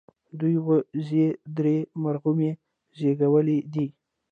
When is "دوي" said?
0.39-0.57